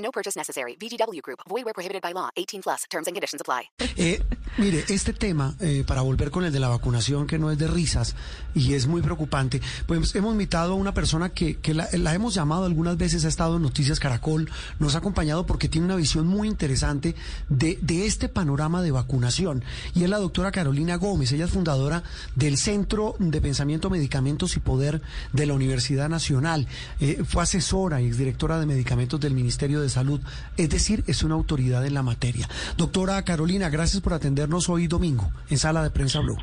[0.00, 0.76] No purchase necessary.
[0.76, 1.40] VGW Group.
[1.48, 2.30] Void where prohibited by law.
[2.36, 2.84] 18 plus.
[2.90, 3.70] Terms and conditions apply.
[3.96, 4.22] Eh,
[4.58, 7.66] mire, este tema, eh, para volver con el de la vacunación, que no es de
[7.66, 8.14] risas
[8.54, 12.34] y es muy preocupante, pues hemos invitado a una persona que, que la, la hemos
[12.34, 16.26] llamado algunas veces, ha estado en Noticias Caracol, nos ha acompañado porque tiene una visión
[16.26, 17.14] muy interesante
[17.48, 19.64] de, de este panorama de vacunación.
[19.94, 22.02] Y es la doctora Carolina Gómez, ella es fundadora
[22.34, 26.66] del Centro de Pensamiento, Medicamentos y Poder de la Universidad Nacional.
[27.00, 30.20] Eh, fue asesora y exdirectora de medicamentos del Ministerio de Salud,
[30.56, 32.48] es decir, es una autoridad en la materia.
[32.76, 36.38] Doctora Carolina, gracias por atendernos hoy domingo en Sala de Prensa Blue.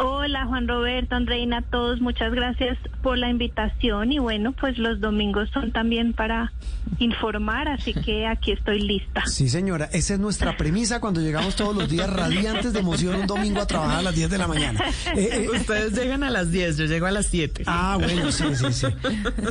[0.00, 5.50] Hola Juan Roberto, Andreina, todos, muchas gracias por la invitación y bueno, pues los domingos
[5.52, 6.52] son también para
[7.00, 9.26] informar, así que aquí estoy lista.
[9.26, 13.26] Sí señora, esa es nuestra premisa cuando llegamos todos los días radiantes de emoción un
[13.26, 14.80] domingo a trabajar a las 10 de la mañana.
[15.16, 17.64] Eh, eh, ustedes llegan a las 10, yo llego a las 7.
[17.66, 18.86] Ah, bueno, sí, sí, sí.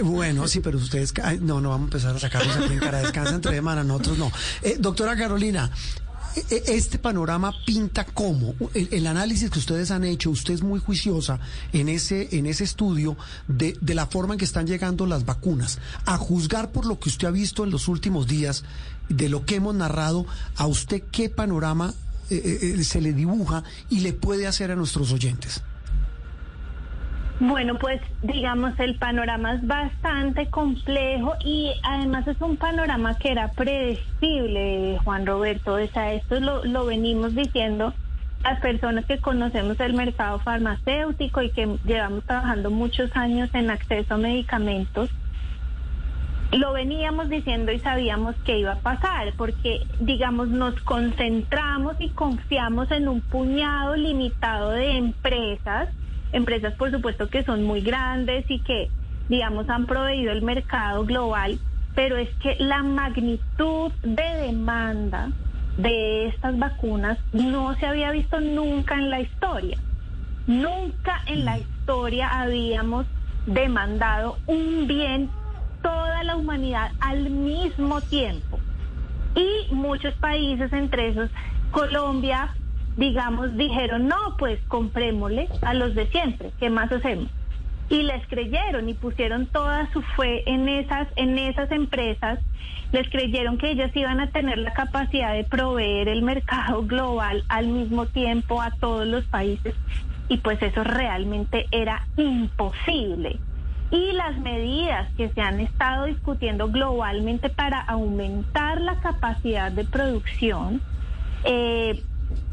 [0.04, 2.97] Bueno, sí, pero ustedes, ay, no, no vamos a empezar a sacarnos aquí en cara
[3.00, 4.32] descansa entre semana, nosotros no.
[4.62, 5.72] Eh, doctora Carolina,
[6.50, 11.40] este panorama pinta cómo el, análisis que ustedes han hecho, usted es muy juiciosa
[11.74, 15.80] en ese, en ese estudio de, de, la forma en que están llegando las vacunas.
[16.06, 18.64] A juzgar por lo que usted ha visto en los últimos días,
[19.10, 20.26] de lo que hemos narrado,
[20.56, 21.94] a usted qué panorama
[22.30, 25.62] eh, eh, se le dibuja y le puede hacer a nuestros oyentes.
[27.40, 33.50] Bueno, pues digamos el panorama es bastante complejo y además es un panorama que era
[33.52, 35.76] predecible, Juan Roberto.
[35.76, 37.94] O sea, esto lo, lo venimos diciendo
[38.44, 44.16] las personas que conocemos el mercado farmacéutico y que llevamos trabajando muchos años en acceso
[44.16, 45.12] a medicamentos.
[46.54, 52.90] Lo veníamos diciendo y sabíamos que iba a pasar, porque, digamos, nos concentramos y confiamos
[52.90, 55.90] en un puñado limitado de empresas
[56.32, 58.90] empresas por supuesto que son muy grandes y que
[59.30, 61.60] digamos han proveído el mercado global,
[61.96, 65.30] pero es que la magnitud de demanda
[65.78, 69.78] de estas vacunas no se había visto nunca en la historia.
[70.48, 73.06] Nunca en la historia habíamos
[73.46, 75.30] demandado un bien
[75.82, 78.60] toda la humanidad al mismo tiempo.
[79.36, 81.30] Y muchos países, entre esos
[81.72, 82.50] Colombia,
[82.98, 87.30] digamos, dijeron, no, pues comprémosle a los de siempre, ¿qué más hacemos?
[87.90, 92.40] Y les creyeron y pusieron toda su fe en esas, en esas empresas,
[92.92, 97.68] les creyeron que ellas iban a tener la capacidad de proveer el mercado global al
[97.68, 99.76] mismo tiempo a todos los países
[100.30, 103.40] y pues eso realmente era imposible.
[103.90, 110.82] Y las medidas que se han estado discutiendo globalmente para aumentar la capacidad de producción,
[111.46, 112.04] eh,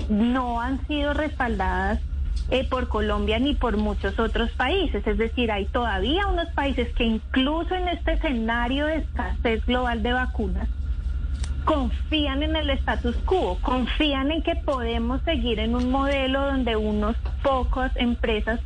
[0.08, 2.00] no han sido respaldadas
[2.50, 5.06] eh, por Colombia ni por muchos otros países.
[5.06, 10.12] Es decir, hay todavía unos países que incluso en este escenario de escasez global de
[10.12, 10.68] vacunas
[11.64, 17.16] confían en el status quo, confían en que podemos seguir en un modelo donde unos
[17.42, 18.60] pocas empresas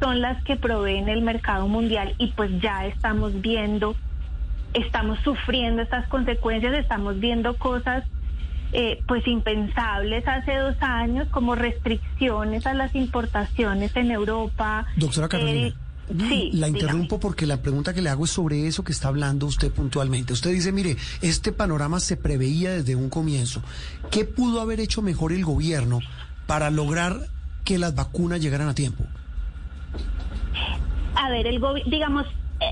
[0.00, 3.94] son las que proveen el mercado mundial y pues ya estamos viendo,
[4.74, 8.04] estamos sufriendo estas consecuencias, estamos viendo cosas
[8.72, 14.86] eh, pues impensables hace dos años, como restricciones a las importaciones en Europa.
[14.96, 15.68] Doctora Carolina.
[15.68, 15.74] Eh,
[16.28, 17.20] sí, la interrumpo dígame.
[17.20, 20.32] porque la pregunta que le hago es sobre eso que está hablando usted puntualmente.
[20.32, 23.62] Usted dice, mire, este panorama se preveía desde un comienzo.
[24.10, 26.00] ¿Qué pudo haber hecho mejor el gobierno
[26.46, 27.28] para lograr
[27.64, 29.04] que las vacunas llegaran a tiempo?
[31.14, 32.26] A ver, el digamos,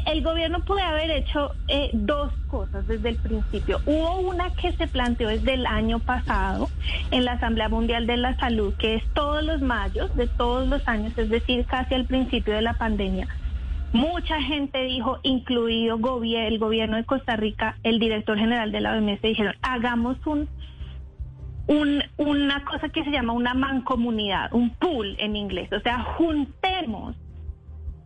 [0.06, 3.80] el gobierno puede haber hecho eh, dos cosas desde el principio.
[3.86, 6.68] Hubo una que se planteó desde el año pasado
[7.10, 10.86] en la Asamblea Mundial de la Salud, que es todos los mayos de todos los
[10.88, 13.28] años, es decir, casi al principio de la pandemia.
[13.92, 19.22] Mucha gente dijo, incluido el gobierno de Costa Rica, el director general de la OMS,
[19.22, 20.46] dijeron, hagamos un,
[21.66, 27.16] un, una cosa que se llama una mancomunidad, un pool en inglés, o sea, juntemos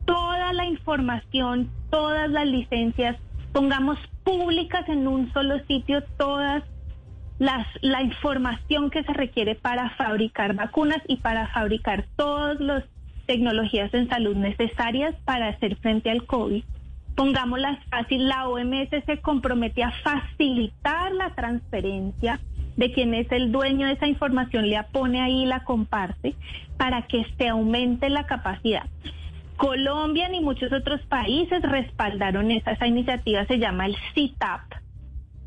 [0.05, 3.17] toda la información, todas las licencias,
[3.53, 6.63] pongamos públicas en un solo sitio todas
[7.39, 12.85] las, la información que se requiere para fabricar vacunas y para fabricar todas las
[13.27, 16.65] tecnologías en salud necesarias para hacer frente al COVID.
[17.15, 22.41] pongámoslas fácil, la OMS se compromete a facilitar la transferencia
[22.77, 26.35] de quien es el dueño de esa información, la pone ahí y la comparte
[26.79, 28.87] para que se aumente la capacidad.
[29.63, 34.61] Colombia ni muchos otros países respaldaron esa, esa iniciativa, se llama el CITAP.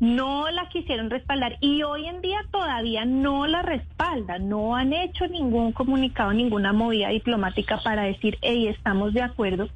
[0.00, 5.26] No la quisieron respaldar y hoy en día todavía no la respaldan, no han hecho
[5.26, 9.68] ningún comunicado, ninguna movida diplomática para decir, hey, estamos de acuerdo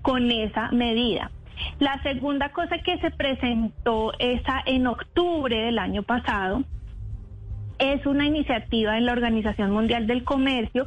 [0.00, 1.30] con esa medida.
[1.78, 6.62] La segunda cosa que se presentó esa en octubre del año pasado
[7.78, 10.86] es una iniciativa de la Organización Mundial del Comercio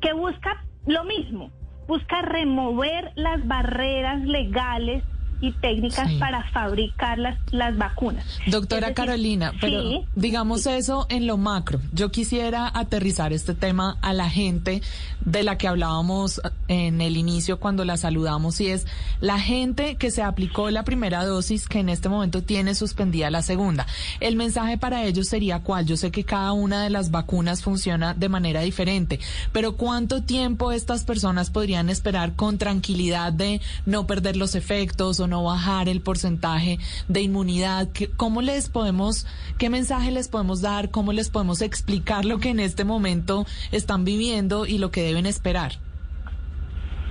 [0.00, 1.50] que busca lo mismo,
[1.86, 5.04] busca remover las barreras legales
[5.48, 6.16] y técnicas Sí.
[6.18, 8.24] para fabricar las, las vacunas.
[8.46, 11.80] Doctora decir, Carolina, pero sí, digamos eso en lo macro.
[11.92, 14.82] Yo quisiera aterrizar este tema a la gente
[15.24, 18.86] de la que hablábamos en el inicio cuando la saludamos y es
[19.20, 23.42] la gente que se aplicó la primera dosis que en este momento tiene suspendida la
[23.42, 23.86] segunda.
[24.20, 25.86] El mensaje para ellos sería cuál.
[25.86, 29.20] Yo sé que cada una de las vacunas funciona de manera diferente,
[29.52, 35.26] pero ¿cuánto tiempo estas personas podrían esperar con tranquilidad de no perder los efectos o
[35.26, 36.78] no bajar el porcentaje
[37.08, 37.88] de inmunidad?
[37.92, 39.26] ¿Qué- ¿Cómo les podemos,
[39.58, 40.90] qué mensaje les podemos dar?
[40.90, 45.26] ¿Cómo les podemos explicar lo que en este momento están viviendo y lo que deben
[45.26, 45.72] esperar?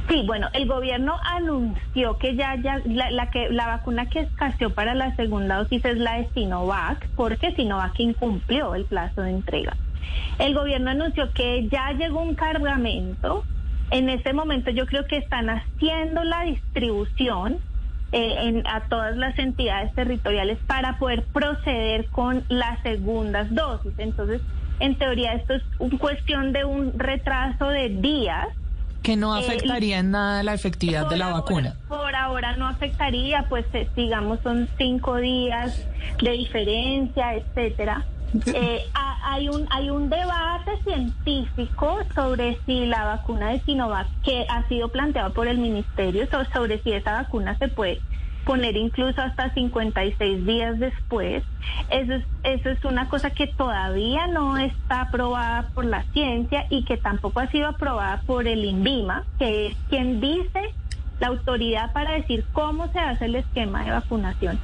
[0.10, 4.74] Sí, bueno, el gobierno anunció que ya, ya la, la que la vacuna que escaseó
[4.74, 9.78] para la segunda dosis es la de Sinovac, porque Sinovac incumplió el plazo de entrega.
[10.40, 13.46] El gobierno anunció que ya llegó un cargamento.
[13.92, 17.60] En este momento yo creo que están haciendo la distribución
[18.13, 23.94] en- a todas las entidades territoriales para poder proceder con las segundas dosis.
[23.98, 24.42] Entonces,
[24.80, 28.48] en teoría esto es un cuestión de un retraso de días
[29.01, 31.74] Que no Eh, afectaría en nada la efectividad de la ahora- vacuna.
[31.89, 35.86] por ahora no afectaría, pues eh, digamos son cinco días
[36.21, 38.06] de diferencia, etcétera.
[38.45, 38.80] Eh,
[39.33, 44.89] hay un hay un debate científico sobre si la vacuna de Sinovac que ha sido
[44.89, 48.03] planteado por el ministerio so- sobre si esa vacuna se puede
[48.45, 51.44] poner incluso hasta 56 días después.
[51.89, 56.85] Eso es, eso es una cosa que todavía no está aprobada por la ciencia y
[56.85, 60.62] que tampoco ha sido aprobada por el INVIMA, que es quien dice
[61.19, 64.60] la autoridad para decir cómo se hace el esquema de vacunación.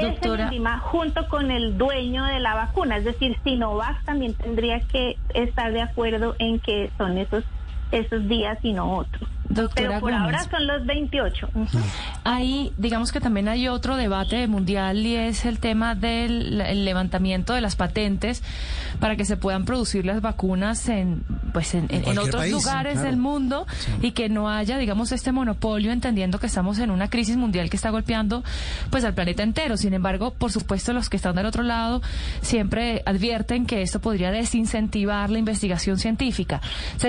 [0.00, 5.16] Doctora- INVIMA junto con el dueño de la vacuna, es decir, Sinovac también tendría que
[5.34, 7.44] estar de acuerdo en que son esos
[7.92, 9.28] esos días y no otros.
[9.48, 10.24] Doctora Pero por Gómez.
[10.24, 11.48] ahora son los 28.
[11.54, 11.78] Ujú.
[12.24, 17.52] Ahí, digamos que también hay otro debate mundial y es el tema del el levantamiento
[17.52, 18.42] de las patentes
[19.00, 22.52] para que se puedan producir las vacunas en, pues en, en- en cualquier otros país,
[22.52, 23.08] lugares claro.
[23.08, 23.66] del mundo
[24.02, 27.76] y que no haya, digamos, este monopolio, entendiendo que estamos en una crisis mundial que
[27.76, 28.42] está golpeando
[28.90, 29.76] pues al planeta entero.
[29.76, 32.02] Sin embargo, por supuesto, los que están del otro lado
[32.40, 36.60] siempre advierten que esto podría desincentivar la investigación científica.
[36.96, 37.08] Se-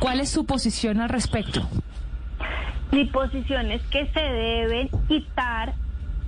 [0.00, 1.68] ¿Cuál es su posición al respecto?
[2.92, 5.74] Mi posición es que se deben quitar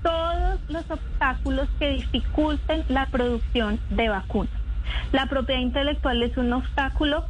[0.03, 4.53] todos los obstáculos que dificulten la producción de vacunas.
[5.13, 7.27] La propiedad intelectual es un obstáculo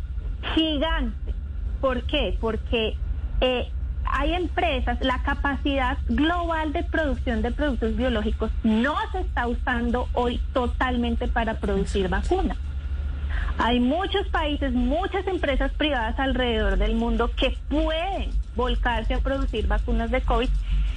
[0.54, 1.35] gigante.
[1.80, 2.37] ¿Por qué?
[2.40, 2.97] Porque
[3.40, 3.68] eh,
[4.04, 10.40] hay empresas, la capacidad global de producción de productos biológicos no se está usando hoy
[10.52, 12.57] totalmente para producir vacunas.
[13.59, 20.11] Hay muchos países, muchas empresas privadas alrededor del mundo que pueden volcarse a producir vacunas
[20.11, 20.49] de COVID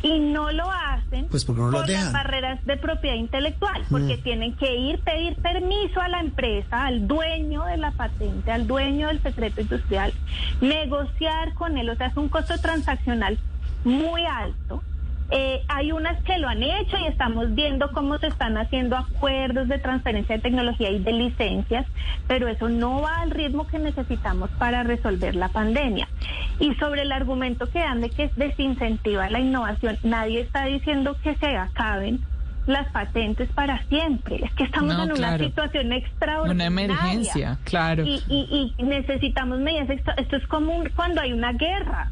[0.03, 2.03] y no lo hacen Pues porque no las por dejan.
[2.05, 7.07] las barreras de propiedad intelectual, porque tienen que ir pedir permiso a la empresa, al
[7.07, 10.11] dueño de la patente, al dueño del secreto industrial,
[10.59, 13.37] negociar con él, o sea, es un costo transaccional
[13.83, 14.81] muy alto.
[15.33, 19.69] Eh, hay unas que lo han hecho y estamos viendo cómo se están haciendo acuerdos
[19.69, 21.85] de transferencia de tecnología y de licencias,
[22.27, 26.07] pero eso no va al ritmo que necesitamos para resolver la pandemia.
[26.59, 31.35] Y sobre el argumento que dan de que desincentiva la innovación, nadie está diciendo que
[31.35, 32.19] se acaben
[32.67, 34.35] las patentes para siempre.
[34.43, 35.45] Es que estamos No, en una claro.
[35.45, 36.53] situación extraordinaria.
[36.53, 38.03] Una emergencia, claro.
[38.05, 39.89] Y, y- y necesitamos medidas.
[39.89, 42.11] extra- Esto es como un- cuando hay una guerra.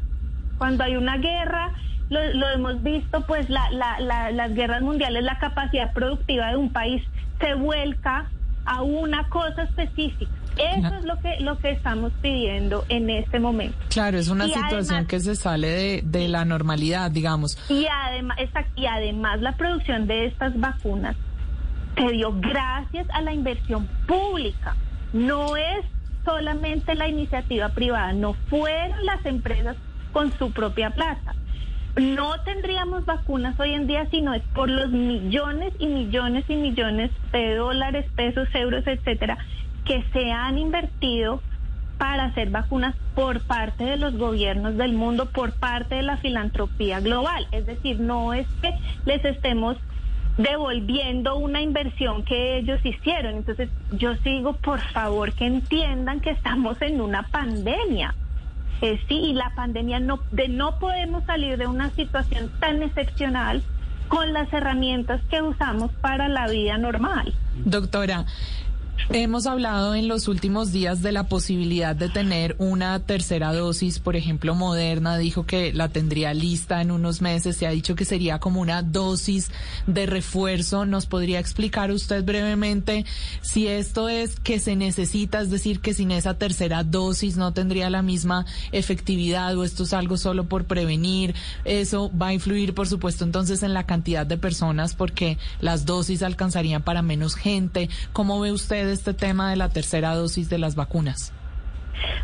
[0.58, 1.70] Cuando hay una guerra
[2.10, 6.56] lo, lo hemos visto, pues la, la, la- las guerras mundiales, la capacidad productiva de
[6.56, 7.02] un país
[7.40, 8.26] se vuelca
[8.66, 10.30] a una cosa específica.
[10.56, 13.78] Eso es lo que, lo que estamos pidiendo en este momento.
[13.88, 17.56] Claro, es una Y situación además- que se sale de, de la normalidad, digamos.
[17.70, 18.36] Y además,
[18.76, 21.16] y además la producción de estas vacunas
[21.96, 24.74] se dio gracias a la inversión pública.
[25.12, 25.84] No es
[26.24, 29.76] solamente la iniciativa privada, no fueron las empresas
[30.12, 31.34] con su propia plata.
[31.96, 36.56] No tendríamos vacunas hoy en día si no es por los millones y millones y
[36.56, 39.38] millones de dólares, pesos, euros, etcétera,
[39.84, 41.42] que se han invertido
[41.98, 47.00] para hacer vacunas por parte de los gobiernos del mundo, por parte de la filantropía
[47.00, 47.46] global.
[47.52, 48.72] Es decir, no es que
[49.04, 49.76] les estemos
[50.38, 53.34] devolviendo una inversión que ellos hicieron.
[53.34, 58.14] Entonces, yo sigo, por favor, que entiendan que estamos en una pandemia.
[58.82, 63.62] Eh, sí, y la pandemia no, de no podemos salir de una situación tan excepcional
[64.08, 67.32] con las herramientas que usamos para la vida normal.
[67.64, 68.26] Doctora,
[69.08, 74.16] hemos hablado en los últimos días de la posibilidad de tener una tercera dosis, por
[74.16, 78.38] ejemplo, Moderna dijo que la tendría lista en unos meses, se ha dicho que sería
[78.38, 79.50] como una dosis
[79.86, 80.84] de refuerzo.
[80.84, 83.04] ¿Nos podría explicar usted brevemente
[83.40, 87.90] si esto es que se necesita, es decir, que sin esa tercera dosis no tendría
[87.90, 91.34] la misma efectividad o esto es algo solo por prevenir?
[91.64, 96.22] Eso va a influir, por supuesto, entonces en la cantidad de personas porque las dosis
[96.22, 97.88] alcanzarían para menos gente.
[98.12, 101.32] ¿Cómo ve usted este tema de la tercera dosis de las vacunas?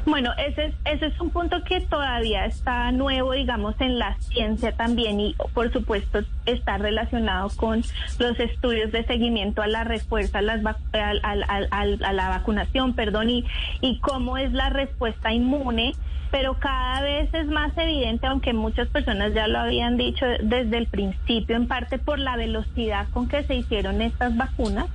[0.06, 4.73] Bueno, ese es, ese es un punto que todavía está nuevo, digamos, en la ciencia
[4.73, 7.82] también y, por supuesto, está relacionado con
[8.18, 13.44] los estudios de seguimiento a la respuesta a, las vac- a la vacunación, perdón, y,
[13.80, 15.92] y cómo es la respuesta inmune.
[16.30, 20.87] Pero cada vez es más evidente, aunque muchas personas ya lo habían dicho desde el
[20.87, 24.87] principio, en parte por la velocidad con que se hicieron estas vacunas,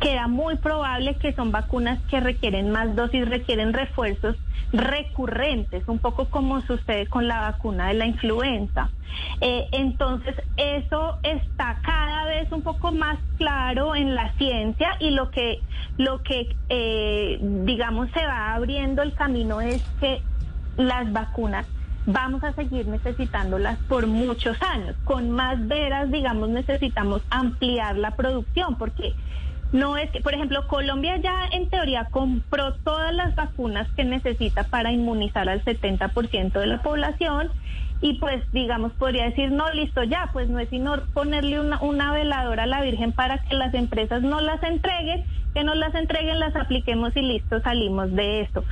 [0.00, 4.36] que era muy probable que son vacunas que requieren más dosis, requieren refuerzos
[4.72, 8.90] recurrentes, un poco como sucede con la vacuna de la influenza.
[9.40, 15.30] Eh, entonces, eso está cada vez un poco más claro en la ciencia y lo
[15.30, 15.60] que,
[15.98, 20.20] lo que eh, digamos, se va abriendo el camino es que
[20.76, 21.66] las vacunas
[22.06, 24.96] vamos a seguir necesitándolas por muchos años.
[25.04, 29.14] Con más veras, digamos, necesitamos ampliar la producción porque
[29.72, 34.64] no es que, por ejemplo, Colombia ya en teoría compró todas las vacunas que necesita
[34.64, 37.50] para inmunizar al 70% de la población
[38.02, 42.12] y pues digamos podría decir no listo ya pues no es sino ponerle una, una
[42.12, 46.38] veladora a la Virgen para que las empresas no las entreguen que nos las entreguen
[46.38, 48.64] las apliquemos y listo salimos de esto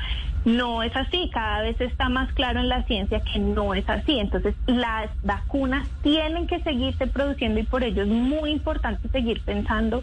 [0.44, 4.18] no es así cada vez está más claro en la ciencia que no es así.
[4.18, 10.02] Entonces las vacunas tienen que seguirse produciendo y por ello es muy importante seguir pensando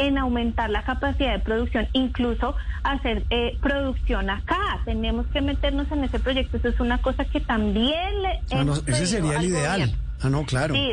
[0.00, 4.80] en aumentar la capacidad de producción, incluso hacer eh, producción acá.
[4.84, 6.56] Tenemos que meternos en ese proyecto.
[6.56, 9.44] Eso es una cosa que también le Ah, no, hemos ese pedido sería el al
[9.44, 9.72] ideal.
[9.80, 9.96] gobierno.
[10.22, 10.74] Ah, no, claro.
[10.74, 10.92] Sí,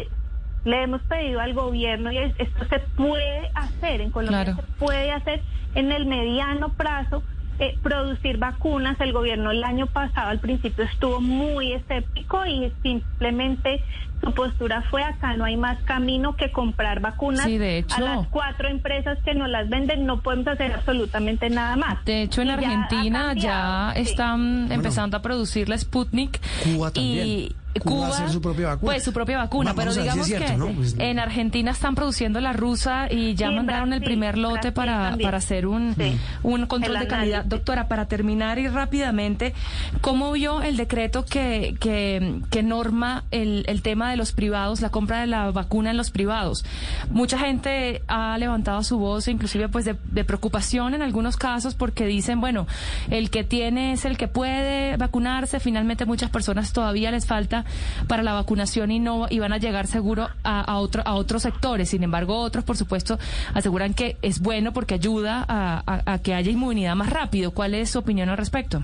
[0.66, 4.58] le hemos pedido al gobierno y es- esto se puede hacer en Colombia, Claro.
[4.62, 5.42] se puede hacer
[5.76, 7.24] en el mediano plazo.
[7.60, 13.84] Eh, producir vacunas, el gobierno el año pasado al principio estuvo muy escéptico y simplemente
[14.24, 17.98] su postura fue acá no hay más camino que comprar vacunas Sí, de hecho.
[17.98, 22.04] a las cuatro empresas que nos las venden, no podemos hacer absolutamente nada más.
[22.06, 24.00] De hecho, en Y Argentina ya, cambiado, sí.
[24.02, 26.40] están empezando a producir la Sputnik.
[26.64, 27.28] Cuba también.
[27.28, 28.92] Y Cuba hacer su propia vacuna.
[28.92, 30.68] Pues su propia vacuna, Va- pero digamos cierto, que ¿no?
[30.68, 34.74] Pues- en Argentina están produciendo la rusa y ya Sí, mandaron el primer lote Brasil
[34.74, 35.28] para, también.
[35.28, 36.18] para hacer un, Sí.
[36.44, 37.34] un control El de calidad.
[37.42, 37.50] análisis.
[37.50, 39.54] Doctora, para terminar y rápidamente,
[40.02, 44.90] ¿cómo vio el decreto que, que, que norma el, el tema de los privados, la
[44.90, 46.66] compra de la vacuna en los privados?
[47.10, 52.06] Mucha gente ha levantado su voz, inclusive pues de, de preocupación en algunos casos, porque
[52.06, 52.68] dicen, bueno,
[53.10, 55.60] el que tiene es el que puede vacunarse.
[55.60, 57.66] Finalmente, muchas personas todavía les falta
[58.08, 61.44] para la vacunación y no y van a llegar seguro a, a, otro, a otros
[61.44, 61.90] sectores.
[61.90, 63.18] Sin embargo, otros, por supuesto,
[63.54, 67.52] aseguran que es bueno porque ayuda a, que haya inmunidad más rápido.
[67.52, 68.84] ¿Cuál es su opinión al respecto?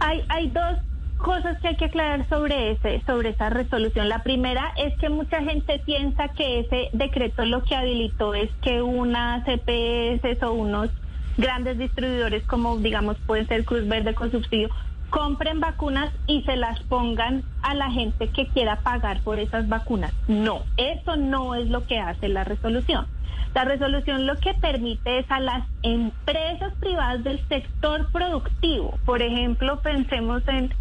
[0.00, 0.78] Hay, hay dos
[1.18, 4.08] cosas que hay que aclarar sobre ese, sobre esa resolución.
[4.08, 8.82] La primera es que mucha gente piensa que ese decreto lo que habilitó es que
[8.82, 10.90] una CPS o unos
[11.36, 14.68] grandes distribuidores como digamos pueden ser Cruz Verde con subsidio
[15.10, 20.12] compren vacunas y se las pongan a la gente que quiera pagar por esas vacunas.
[20.28, 23.06] No, eso no es lo que hace la resolución.
[23.54, 29.80] La resolución lo que permite es a las empresas privadas del sector productivo, por ejemplo,
[29.80, 30.72] pensemos en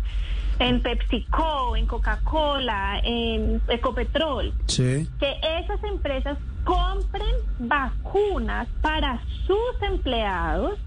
[0.60, 5.08] en PepsiCo, en Coca-Cola, en Ecopetrol, Sí.
[5.18, 10.78] que esas empresas compren vacunas para sus empleados,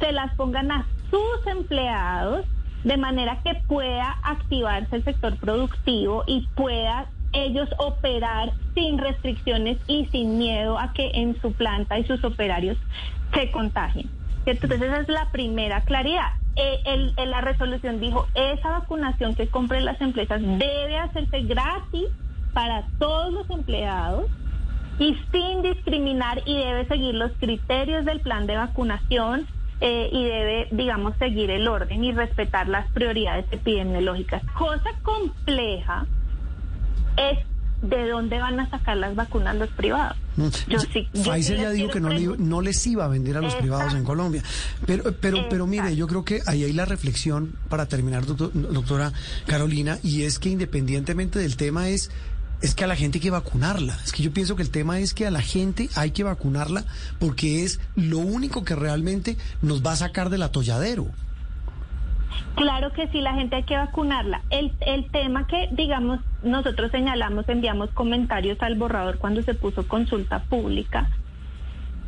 [0.00, 2.46] se las pongan a sus empleados,
[2.84, 10.06] de manera que pueda activarse el sector productivo y pueda ellos operar sin restricciones y
[10.06, 12.78] sin miedo a que en su planta y sus operarios
[13.34, 14.10] se contagien.
[14.46, 16.28] Entonces esa es la primera claridad.
[16.56, 22.06] Eh, el- la resolución dijo, esa vacunación que compren las empresas debe hacerse gratis
[22.52, 24.24] para todos los empleados
[24.98, 29.46] y sin discriminar y debe seguir los criterios del plan de vacunación
[29.80, 34.42] eh, y debe, digamos, seguir el orden y respetar las prioridades epidemiológicas.
[34.56, 36.06] Cosa compleja
[37.16, 37.38] es
[37.82, 40.16] de dónde van a sacar las vacunas los privados.
[40.66, 43.40] Yo sí, yo Pfizer ya dijo que no, le, no les iba a vender a
[43.40, 43.62] los Exacto.
[43.62, 44.42] privados en Colombia.
[44.84, 49.12] Pero, pero, pero mire, yo creo que ahí hay la reflexión para terminar, doctor- doctora
[49.46, 52.10] Carolina, y es que independientemente del tema es
[52.60, 53.94] es que a la gente hay que vacunarla.
[54.04, 56.84] Es que yo pienso que el tema es que a la gente hay que vacunarla
[57.18, 61.06] porque es lo único que realmente nos va a sacar del atolladero.
[62.56, 64.42] Claro que sí, la gente hay que vacunarla.
[64.50, 70.42] El, el tema que, digamos, nosotros señalamos, enviamos comentarios al borrador cuando se puso consulta
[70.44, 71.08] pública,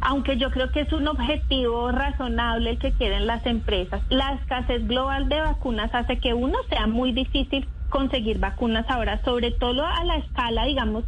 [0.00, 4.02] aunque yo creo que es un objetivo razonable el que quieren las empresas.
[4.08, 9.50] La escasez global de vacunas hace que uno sea muy difícil conseguir vacunas ahora, sobre
[9.52, 11.04] todo a la escala, digamos,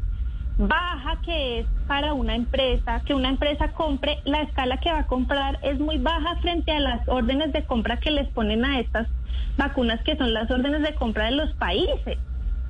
[0.58, 5.06] baja que es para una empresa, que una empresa compre, la escala que va a
[5.06, 9.08] comprar es muy baja frente a las órdenes de compra que les ponen a estas
[9.56, 12.18] vacunas, que son las órdenes de compra de los países.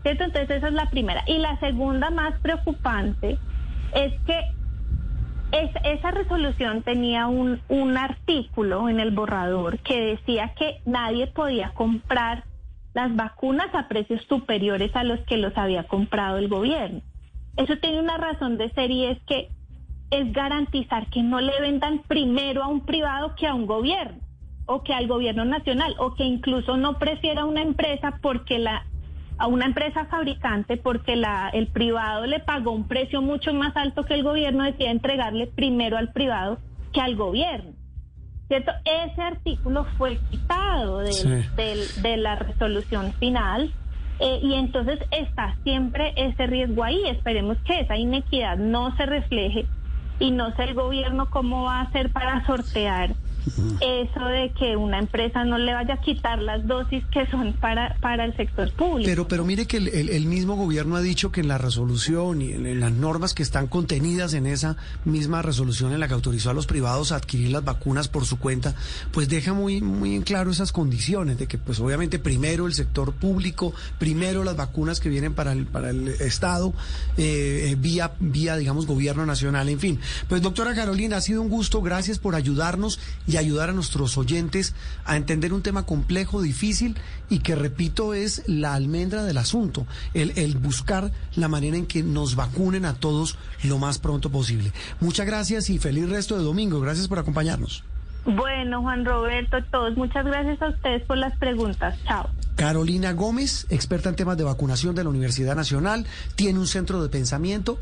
[0.03, 0.25] ¿Cierto?
[0.25, 1.23] Entonces esa es la primera.
[1.27, 3.39] Y la segunda más preocupante
[3.95, 4.41] es que
[5.53, 11.71] es- esa resolución tenía un, un artículo en el borrador que decía que nadie podía
[11.75, 12.45] comprar
[12.95, 17.01] las vacunas a precios superiores a los que los había comprado el gobierno.
[17.57, 19.49] Eso tiene una razón de ser y es que
[20.11, 24.21] es garantizar que no le vendan primero a un privado que a un gobierno
[24.67, 28.65] o que al gobierno nacional o que incluso no prefiera una empresa porque
[29.39, 31.21] a una empresa fabricante porque
[31.53, 35.97] el privado le pagó un precio mucho más alto que el gobierno decide entregarle primero
[35.97, 36.59] al privado
[36.93, 37.72] que al gobierno.
[38.49, 38.73] ¿Cierto?
[38.85, 41.29] Ese artículo fue quitado Sí.
[41.57, 43.73] del- de la resolución final
[44.21, 47.01] eh, y entonces está siempre ese riesgo ahí.
[47.09, 49.67] Esperemos que esa inequidad no se refleje
[50.21, 53.11] y no sé el gobierno cómo va a hacer para sortear
[53.81, 57.97] eso de que una empresa no le vaya a quitar las dosis que son para,
[58.01, 59.09] para el sector público.
[59.09, 62.67] Pero, pero mire que el, mismo gobierno ha dicho que en la resolución y en,
[62.67, 66.55] en las normas que están contenidas en esa misma resolución en la que autorizó a
[66.55, 68.75] los privados a adquirir las vacunas por su cuenta,
[69.11, 73.13] pues deja muy, muy en claro esas condiciones de que, pues obviamente primero el sector
[73.13, 76.73] público, primero las vacunas que vienen para el, para el Estado,
[77.17, 80.01] eh, eh, vía, vía, digamos, gobierno nacional, en fin.
[80.29, 84.75] Pues doctora Carolina, ha sido un gusto, gracias por ayudarnos y ayudar a nuestros oyentes
[85.05, 86.97] a entender un tema complejo, difícil
[87.29, 92.03] y que, repito, es la almendra del asunto, el, el buscar la manera en que
[92.03, 94.73] nos vacunen a todos lo más pronto posible.
[95.01, 96.81] Muchas gracias y feliz resto de domingo.
[96.81, 97.85] Gracias por acompañarnos.
[98.25, 101.99] Bueno, Juan Roberto, todos, muchas gracias a ustedes por las preguntas.
[102.05, 102.31] Chao.
[102.55, 107.09] Carolina Gómez, experta en temas de vacunación de la Universidad Nacional, tiene un centro de
[107.09, 107.79] pensamiento.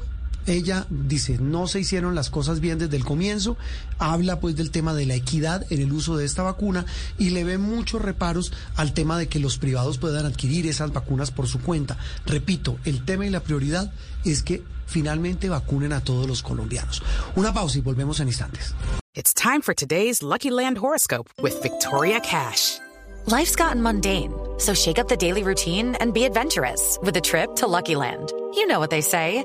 [0.46, 3.57] Ella dice, no se hicieron las cosas bien desde el comienzo,
[3.98, 6.87] habla pues del tema de la equidad en el uso de esta vacuna
[7.18, 11.31] y le ve muchos reparos al tema de que los privados puedan adquirir esas vacunas
[11.31, 11.98] por su cuenta.
[12.26, 13.92] Repito, el tema y la prioridad
[14.24, 17.03] es que finalmente vacunen a todos los colombianos.
[17.37, 18.74] Una pausa y volvemos en instantes.
[19.14, 22.79] It's time for today's Lucky Land horoscope with Victoria Cash.
[23.26, 27.55] Life's gotten mundane, so shake up the daily routine and be adventurous with a trip
[27.57, 28.33] to Lucky Land.
[28.55, 29.44] You know what they say.